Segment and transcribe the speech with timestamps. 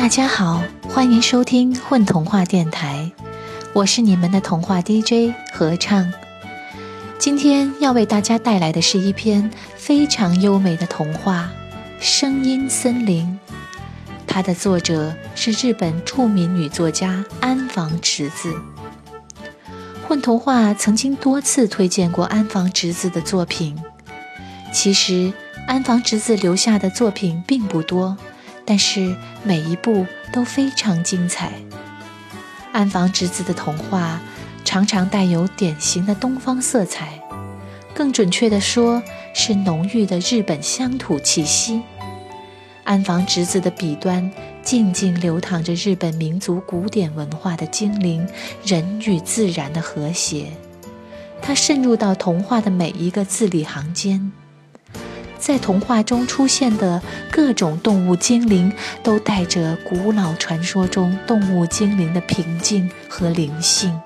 [0.00, 3.12] 大家好，欢迎收听混童话电台，
[3.74, 6.10] 我是你们的童话 DJ 合唱。
[7.18, 11.50] 今天要为大家带来的是一篇非常优美的童话
[12.02, 13.38] 《声音森林》，
[14.26, 18.54] 它的作者是日本著名女作家安房直子。
[20.08, 23.78] 混童话曾经多次推荐过安房直子的作品，
[24.72, 25.30] 其实
[25.66, 28.16] 安房直子留下的作品并不多。
[28.70, 31.50] 但是每一部都非常精彩。
[32.70, 34.20] 安房直子的童话
[34.64, 37.20] 常常带有典型的东方色彩，
[37.92, 39.02] 更准确地说
[39.34, 41.82] 是浓郁的日本乡土气息。
[42.84, 44.30] 安房直子的笔端
[44.62, 48.24] 静静流淌着日本民族古典文化的精灵，
[48.64, 50.46] 人与自然的和谐。
[51.42, 54.30] 它渗入到童话的每一个字里行间。
[55.50, 64.00] 在童话中出现的各种动物精灵，都带着古老传说中动物精灵的平静和灵性。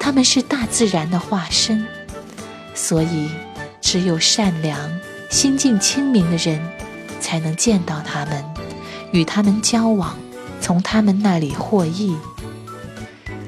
[0.00, 1.86] 它们是大自然的化身，
[2.74, 3.30] 所以
[3.80, 4.76] 只有善良、
[5.30, 6.60] 心境清明的人，
[7.20, 8.44] 才能见到它们，
[9.12, 10.18] 与它们交往，
[10.60, 12.16] 从它们那里获益。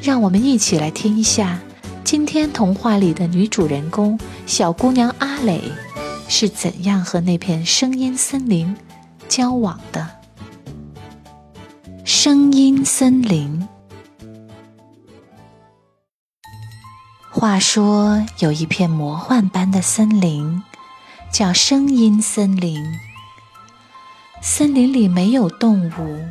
[0.01, 1.59] 让我们一起来听一下，
[2.05, 5.61] 今天童话里的女主人公小姑娘阿蕾。
[6.33, 8.77] 是怎样和那片声音森林
[9.29, 10.09] 交往的？
[12.05, 13.69] 声音森林。
[17.33, 20.63] 话说有一片魔幻般的森林，
[21.33, 22.81] 叫声音森林。
[24.41, 26.25] 森林里没有动物，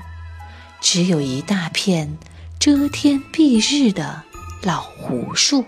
[0.80, 2.17] 只有一大片
[2.58, 4.23] 遮天蔽日的
[4.64, 5.66] 老胡树，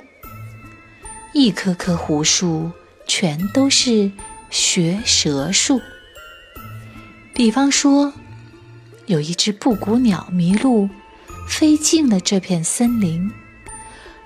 [1.33, 2.71] 一棵棵胡树。
[3.13, 4.09] 全都是
[4.49, 5.81] 学蛇术。
[7.33, 8.13] 比方说，
[9.05, 10.89] 有一只布谷鸟迷路，
[11.45, 13.29] 飞进了这片森林。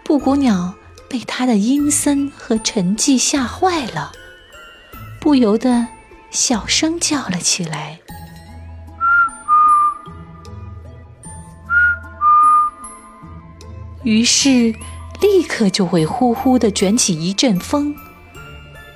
[0.04, 0.76] 布谷鸟
[1.10, 4.12] 被它的阴森和沉寂吓坏了，
[5.20, 5.88] 不由得
[6.30, 8.00] 小声叫了起来。
[14.04, 14.76] 于是，
[15.20, 17.96] 立刻就会呼呼地卷起一阵风。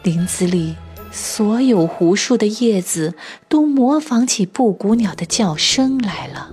[0.04, 0.76] 林子里
[1.12, 3.16] 所有胡树的叶子
[3.48, 6.52] 都模仿起布谷鸟的叫声来了，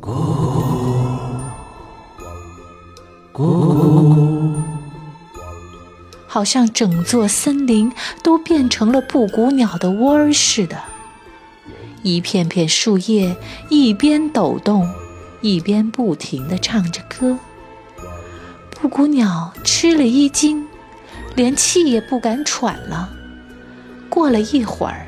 [0.00, 0.12] 咕
[3.32, 4.54] 咕，
[6.26, 7.90] 好像整座森林
[8.22, 10.82] 都变成了布谷鸟的窝儿似的。
[12.02, 13.36] 一片片树叶
[13.68, 14.90] 一边抖动，
[15.40, 17.38] 一边不停地唱着歌。
[18.70, 20.66] 布谷鸟吃了一惊。
[21.34, 23.10] 连气也不敢喘了。
[24.08, 25.06] 过了一会儿，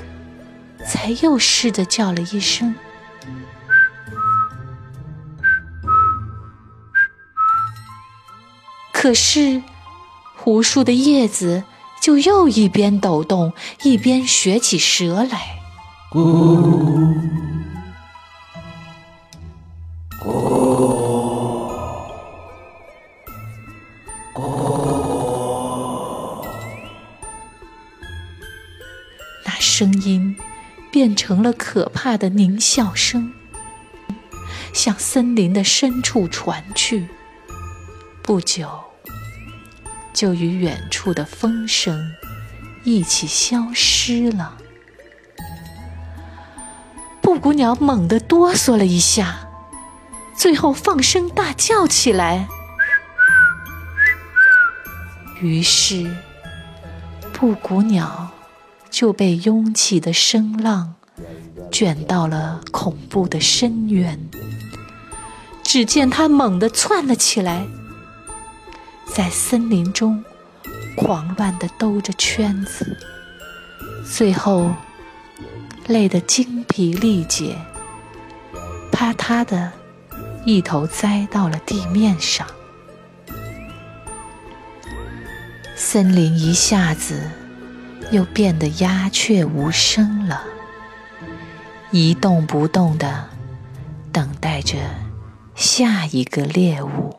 [0.87, 2.75] 才又试着叫了一声。
[8.93, 9.63] 可是，
[10.35, 11.65] 胡树的叶子
[12.01, 13.53] 就又一边抖动，
[13.83, 15.59] 一边学起蛇来。
[16.11, 17.54] 咕咕。
[29.77, 30.37] 声音
[30.93, 33.33] 变成了可怕的狞笑声，
[34.73, 37.09] 向森林的深处传去。
[38.23, 38.85] 不久，
[40.13, 42.13] 就与远处的风声
[42.85, 44.59] 一起消失了。
[47.21, 49.49] 布谷鸟猛地哆嗦了一下，
[50.37, 52.47] 最后放声大叫起来。
[55.41, 56.17] 于是，
[57.33, 58.31] 布谷鸟。
[58.95, 60.95] 就被涌起的声浪
[61.73, 64.31] 卷到了恐怖的深渊。
[65.65, 67.67] 只见他猛地窜了起来，
[69.13, 70.25] 在森林中
[70.97, 72.97] 狂乱地兜着圈子，
[74.09, 74.73] 最后
[75.89, 77.59] 累得精疲力竭，
[78.93, 79.73] 啪嗒的
[80.45, 82.47] 一头栽到了地面上。
[85.75, 87.29] 森林一下子。
[88.15, 90.45] 又变得鸦雀无声了，
[91.91, 93.25] 一动不动的
[94.13, 94.77] 等待着
[95.57, 97.17] 下一个猎物。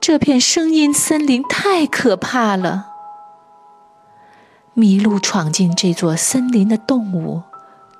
[0.00, 2.88] 这片声音森林太可怕了，
[4.74, 7.44] 迷路闯进这座森林的动物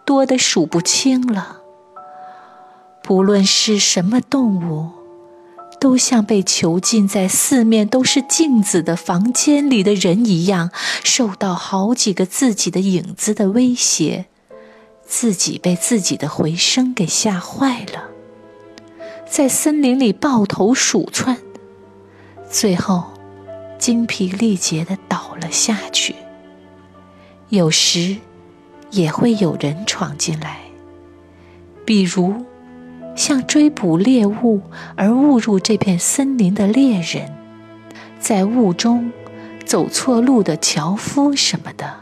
[0.05, 1.59] 多得数不清了。
[3.05, 4.98] 不论是什么动物。
[5.81, 10.71] 都像被囚禁在四面都是镜子的房间里的人一样，
[11.05, 14.27] 受到好几个自己的影子的威胁，
[15.07, 18.09] 自己被自己的回声给吓坏了，
[19.29, 21.39] 在森林里抱头鼠窜，
[22.51, 23.05] 最后
[23.79, 26.15] 精疲力竭地倒了下去。
[27.51, 28.17] 有时
[28.91, 30.59] 也会有人闯进来，
[31.87, 32.45] 比如
[33.19, 34.63] 像追捕猎物
[34.97, 37.35] 而误入这片森林的猎人，
[38.19, 39.13] 在雾中
[39.67, 42.01] 走错路的樵夫什么的。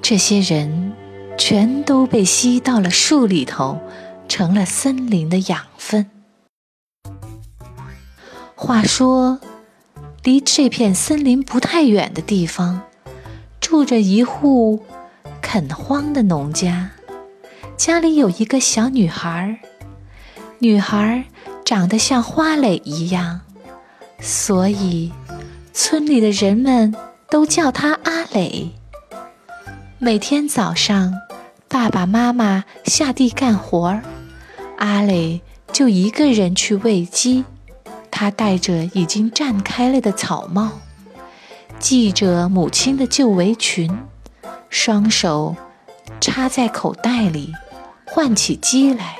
[0.00, 0.92] 这些人。
[1.40, 3.78] 全都被吸到了树里头，
[4.26, 6.10] 成了森林的养分。
[8.56, 9.38] 话说，
[10.24, 12.82] 离这片森林不太远的地方，
[13.60, 14.82] 住着一户
[15.40, 16.90] 垦荒的农家，
[17.76, 19.60] 家里有一个小女孩，
[20.60, 21.24] 女孩
[21.64, 23.40] 长得像花蕾一样，
[24.20, 25.12] 所以
[25.72, 26.94] 村里的人们
[27.30, 28.70] 都叫她阿蕾。
[29.98, 31.14] 每天早上。
[31.70, 34.02] 爸爸妈妈下地干活儿，
[34.78, 37.44] 阿磊就一个人去喂鸡。
[38.10, 40.70] 他戴着已经绽开了的草帽，
[41.78, 43.98] 系着母亲的旧围裙，
[44.70, 45.54] 双手
[46.22, 47.52] 插在口袋里，
[48.06, 49.16] 唤起鸡来。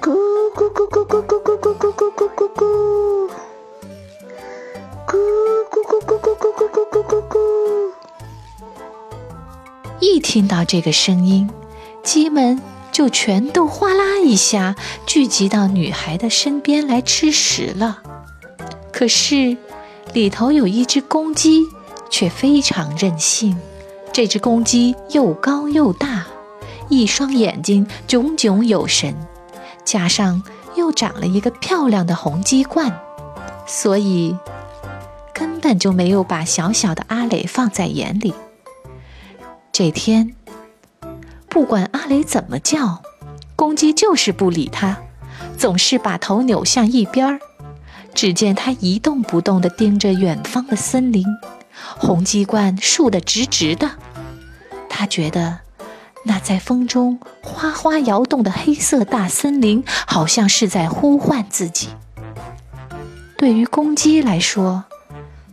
[0.00, 0.12] 咕
[0.54, 2.62] 咕咕咕咕咕咕咕咕咕咕咕咕咕，
[5.06, 5.12] 咕
[5.68, 7.36] 咕咕咕咕咕咕咕咕咕。
[9.98, 11.50] 一听到这个声音。
[12.04, 12.62] 鸡们
[12.92, 18.02] 就全都哗啦一下聚集到女孩的身边来吃食了。
[18.92, 19.56] 可是，
[20.14, 21.64] 里头有一只公鸡，
[22.08, 23.58] 却非常任性。
[24.12, 26.26] 这只公鸡又高又大，
[26.88, 29.14] 一双眼睛炯炯有神，
[29.88, 30.42] 加上
[30.76, 33.00] 又长了一个漂亮的红鸡冠，
[33.66, 34.36] 所以
[35.32, 38.34] 根本就没有把小小的阿磊放在眼里。
[39.72, 40.34] 这天。
[41.48, 43.02] 不管阿雷怎么叫，
[43.56, 44.98] 公鸡就是不理他，
[45.56, 47.40] 总是把头扭向一边儿。
[48.14, 51.24] 只见他一动不动地盯着远方的森林，
[51.98, 53.92] 红鸡冠竖得直直的。
[54.90, 55.60] 他觉得
[56.28, 61.88] 那在风中哗哗摇动的黑色大森林，好像是在呼唤自己。
[63.38, 64.84] 对于公鸡来说，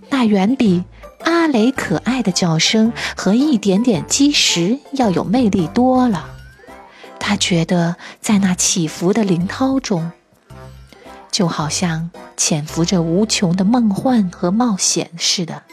[0.09, 0.83] 那远比……
[1.23, 6.29] 阿雷可爱的叫声和一点点积石要有魅力多了。
[7.19, 10.11] 他觉得在那起伏的林涛中，
[11.31, 15.63] 就好像潜伏着无穷的梦幻和冒险似的。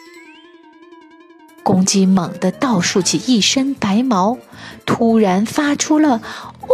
[1.63, 4.39] 公鸡猛地倒竖起一身白毛，
[4.85, 6.21] 突然发出了
[6.63, 6.69] “呜”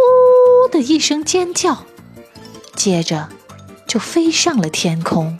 [0.71, 1.85] 的一声尖叫，
[2.75, 3.29] 接着
[3.87, 5.37] 就飞上了天空。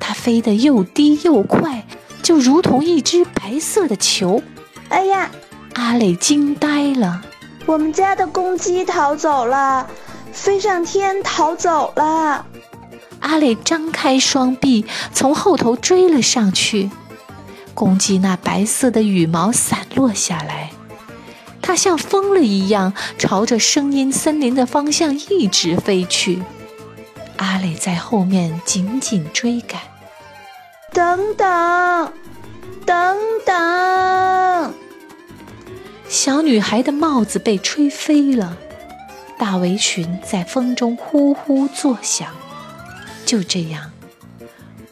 [0.00, 1.86] 它飞得又低又快。
[2.22, 4.42] 就如同一只白色的球，
[4.88, 5.30] 哎呀！
[5.74, 7.22] 阿磊惊呆了。
[7.66, 9.88] 我们家的公鸡逃走了，
[10.32, 12.44] 飞上天逃走了。
[13.20, 16.90] 阿磊张开双臂，从后头追了上去。
[17.76, 20.70] 公鸡那白色的羽毛散落下来，
[21.60, 26.42] 它像疯了一样，朝着声音森林的方向一直飞去。
[27.36, 29.78] 阿磊在后面紧紧追赶。
[30.90, 32.12] 等等，
[32.86, 34.74] 等等！
[36.08, 38.56] 小女孩的帽子被吹飞了，
[39.36, 42.32] 大围裙在风中呼呼作响。
[43.26, 43.92] 就这样，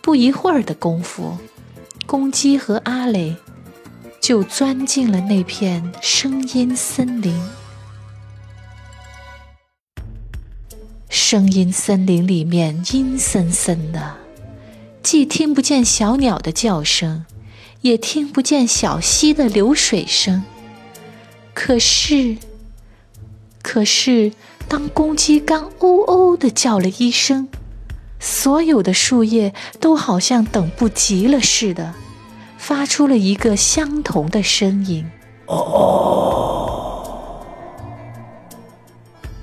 [0.03, 1.39] 不一会儿的功夫，
[2.07, 3.37] 公鸡和阿磊
[4.21, 7.35] 就钻进了那片声音森林。
[11.09, 14.17] 声音森林里面阴森森的。
[15.03, 17.25] 既听不见小鸟的叫声，
[17.83, 20.45] 也听不见小溪的流水声。
[21.53, 22.39] 可是，
[23.63, 24.33] 可是，
[24.67, 27.49] 当公鸡刚“喔喔”的叫了一声，
[28.25, 31.93] 所有的树叶都好像等不及了似的，
[32.57, 35.11] 发出了一个相同的声音
[35.45, 35.55] ：“哦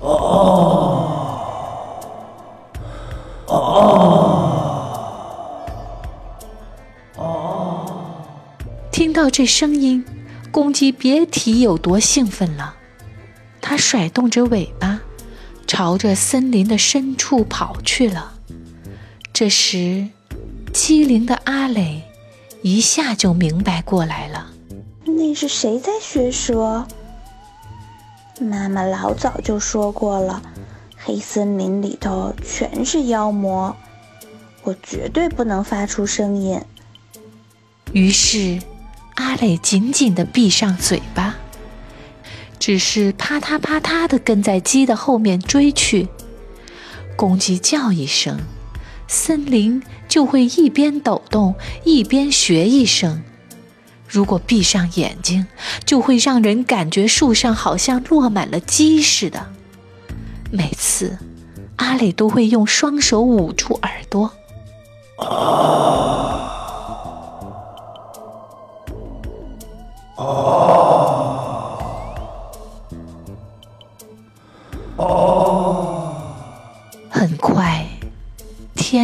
[0.00, 0.08] 哦
[3.46, 3.62] 哦，哦
[7.16, 7.86] 哦。”
[8.90, 10.04] 听到这声音，
[10.50, 12.74] 公鸡别提有多兴奋了。
[13.60, 15.02] 它甩动着尾巴，
[15.68, 18.31] 朝着森林的深处跑去了。
[19.42, 20.06] 这时，
[20.72, 22.02] 机灵的阿磊
[22.62, 24.52] 一下就明白过来了：
[25.04, 26.86] 那是谁在学蛇？
[28.40, 30.40] 妈妈老早就说过了，
[30.96, 33.76] 黑森林里头全是妖魔，
[34.62, 36.60] 我绝对不能发出声音。
[37.92, 38.60] 于是。
[39.16, 41.34] 阿磊紧紧地闭上嘴巴，
[42.60, 46.06] 只是啪嗒啪嗒地跟在鸡的后面追去。
[47.16, 48.38] 公鸡叫一声，
[49.12, 51.54] 森林就会一边抖动
[51.84, 53.22] 一边学一声。
[54.08, 55.46] 如果闭上眼睛，
[55.84, 59.52] 就会让人感觉树上好像落满了鸡似的。
[60.50, 61.18] 每次，
[61.76, 64.32] 阿磊都会用双手捂住耳朵。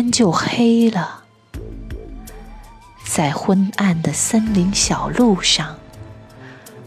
[0.08, 1.24] 天就黑了。
[3.04, 5.76] 在昏暗的森林小路上，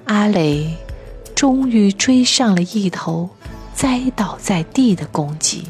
[0.05, 0.75] 阿磊
[1.35, 3.29] 终于追上了一头
[3.75, 5.67] 栽倒在地的公鸡。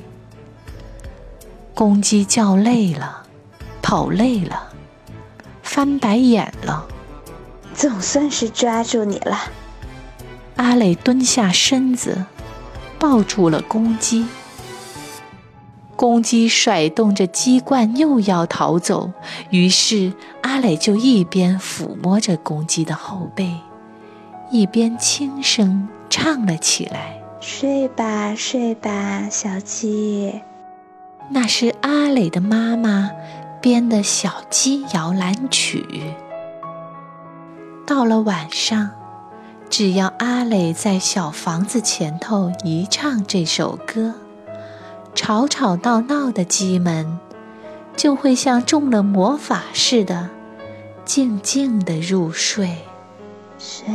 [1.74, 3.24] 公鸡叫累了，
[3.81, 4.70] 跑累了，
[5.62, 6.88] 翻白眼了。
[7.74, 9.38] 总算是抓住你了。
[10.55, 12.25] 阿磊蹲下身子，
[12.98, 14.25] 抱住了公鸡。
[16.01, 19.12] 公鸡甩动着鸡冠，又要逃走。
[19.51, 23.53] 于是阿磊就一边抚摸着公鸡的后背，
[24.50, 30.41] 一边轻声唱了起来：“睡吧，睡吧，小鸡。”
[31.29, 33.12] 那是阿磊的妈妈
[33.62, 35.86] 编的小鸡摇篮曲。
[37.86, 38.89] 到了晚上，
[39.70, 44.15] 只要阿磊在小房子前头一唱这首歌。
[45.32, 47.18] 吵吵闹闹的鸡们，
[47.96, 50.30] 就会像中了魔法似的，
[51.06, 52.80] 静静的入睡。
[53.58, 53.88] 睡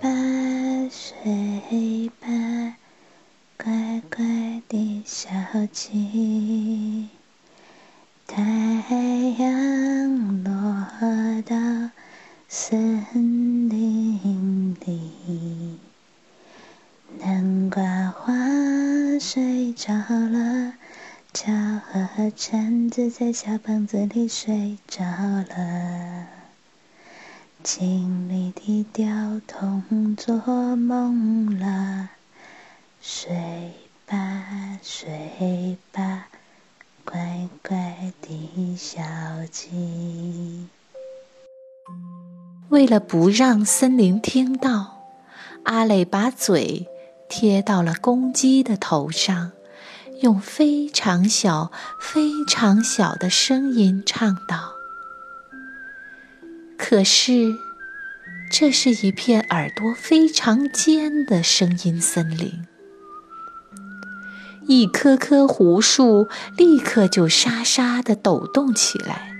[0.00, 0.08] 吧，
[0.90, 2.26] 睡吧，
[3.62, 5.28] 乖乖的小
[5.70, 7.10] 鸡。
[8.26, 8.40] 太
[9.38, 10.52] 阳落
[11.42, 11.54] 到
[12.48, 13.04] 森
[13.68, 15.78] 林里，
[17.18, 17.82] 南瓜
[18.16, 18.59] 花。
[19.20, 20.72] 睡着了，
[21.34, 26.26] 巧和橙子在小房子里睡着了。
[27.62, 32.08] 经理的吊桶做梦了，
[33.02, 33.72] 睡
[34.06, 36.28] 吧睡吧，
[37.04, 39.02] 乖乖的小
[39.50, 40.66] 鸡。
[42.70, 45.10] 为了不让森林听到，
[45.64, 46.88] 阿磊把嘴。
[47.30, 49.52] 贴到了公鸡的头上，
[50.20, 51.70] 用非常小、
[52.00, 54.74] 非常小的声音唱道
[56.76, 57.54] ：“可是，
[58.50, 62.66] 这是一片耳朵非常尖的声音森林。
[64.66, 69.32] 一棵棵胡树立刻就沙沙地抖动起来，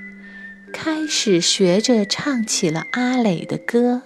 [0.73, 4.03] 开始学着唱起了阿磊的歌。”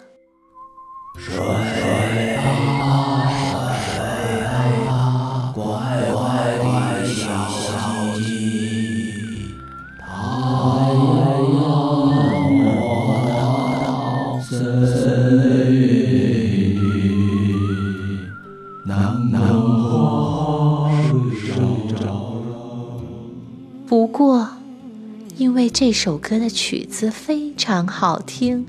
[25.86, 28.66] 这首歌的曲子非常好听，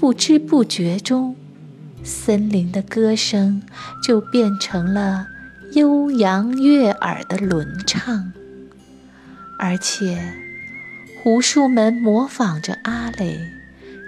[0.00, 1.36] 不知不觉中，
[2.02, 3.62] 森林的歌声
[4.02, 5.26] 就变成了
[5.74, 8.32] 悠扬悦耳的轮唱，
[9.58, 10.32] 而且
[11.22, 13.38] 胡树们模仿着阿磊，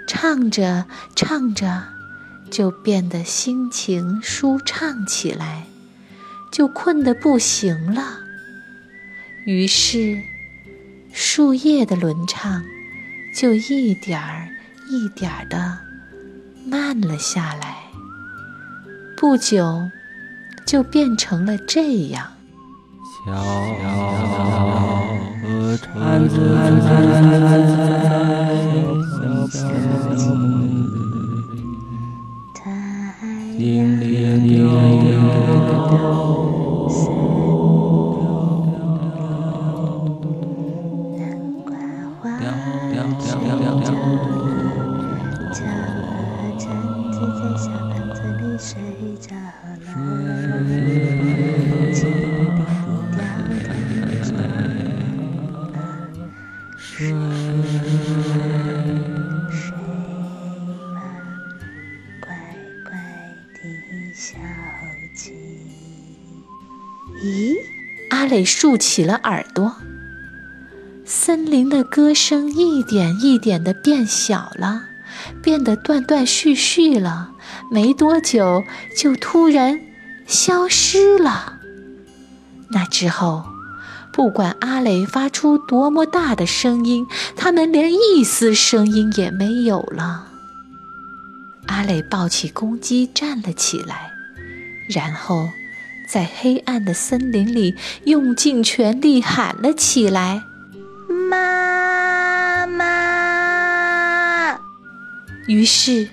[0.07, 1.83] 唱着唱着，
[2.49, 5.67] 就变得心情舒畅起来，
[6.51, 8.21] 就困得不行了，
[9.45, 10.23] 于是。
[11.19, 12.63] 树叶的轮唱，
[13.35, 14.47] 就一点儿
[14.87, 15.79] 一点儿的
[16.63, 17.77] 慢了下来。
[19.17, 19.89] 不久，
[20.67, 22.27] 就变成了这样。
[23.25, 23.33] 小
[25.41, 26.37] 河船子
[26.83, 26.91] 在
[29.01, 29.47] 小
[67.23, 67.55] 咦？
[68.09, 69.75] 阿磊竖起了耳朵，
[71.03, 74.83] 森林的歌声一点一点的变小了，
[75.41, 77.31] 变得断断续续了，
[77.71, 78.63] 没多久
[78.95, 79.79] 就突然
[80.25, 81.59] 消失了。
[82.69, 83.45] 那之后，
[84.13, 90.27] 不管阿磊发出多么大的声音，他们连一丝声音也没有了。
[91.65, 94.11] 阿磊抱起公鸡站了起来，
[94.87, 95.51] 然后
[96.07, 97.75] 在黑暗的森林里
[98.05, 100.41] 用尽全力喊了起来
[101.29, 102.97] ：“妈妈！”
[105.47, 106.09] 于是，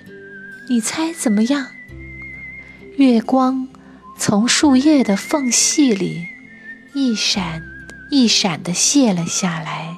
[0.69, 1.67] 你猜怎么样？
[2.97, 3.67] 月光
[4.17, 6.27] 从树叶的缝隙里
[6.93, 7.61] 一闪
[8.09, 9.97] 一闪地泻了下来，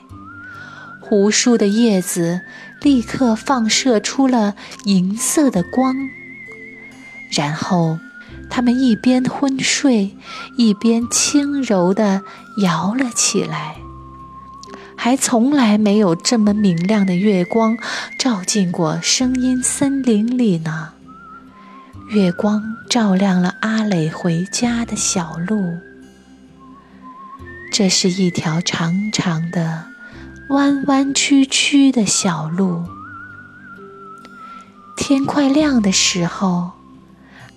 [1.01, 2.41] 胡树的叶子。
[2.79, 4.55] 立刻放射出了
[4.86, 5.96] 银色的光，
[7.31, 7.98] 然后
[8.50, 10.18] 他们一边昏睡，
[10.58, 12.24] 一边轻柔地
[12.62, 13.75] 摇了起来。
[14.96, 17.77] 还从来没有这么明亮的月光
[18.18, 20.94] 照进过声音森林里呢。
[22.10, 25.77] 月光照亮了阿磊回家的小路，
[27.72, 29.86] 这是一条长长的。
[30.50, 32.86] 弯弯曲曲的小路。
[34.96, 36.72] 天快亮的时候，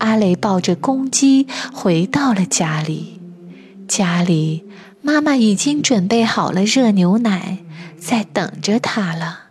[0.01, 3.21] 阿磊抱着公鸡回到了家里。
[3.87, 4.65] 家里，
[5.03, 7.59] 妈妈已经准备好了热牛奶，
[7.99, 9.51] 在等着他了。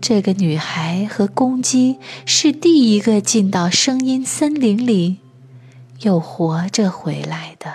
[0.00, 5.18] 这个女孩和公鸡是第一个进到声音森林里，
[6.00, 7.72] 又活着回来的。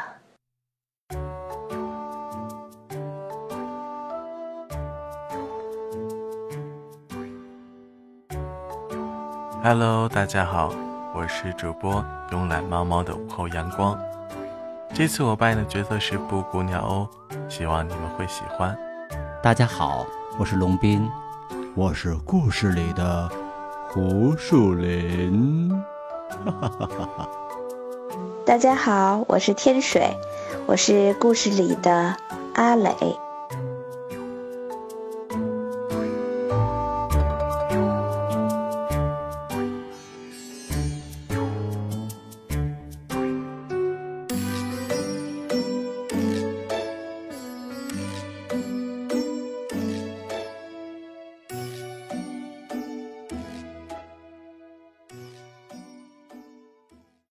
[9.61, 10.73] Hello，大家好，
[11.11, 13.99] 我是主播慵懒猫猫的午后阳光。
[14.93, 17.09] 这次我扮演的角色是布谷鸟哦，
[17.49, 18.77] 希望你们会喜欢。
[19.41, 20.05] 大家好，
[20.37, 21.09] 我是龙斌，
[21.75, 23.27] 我是故事里的
[23.89, 25.71] 胡树林。
[26.45, 27.29] 哈哈哈哈哈。
[28.45, 30.15] 大家好，我是天水，
[30.67, 32.15] 我是故事里的
[32.53, 32.93] 阿磊。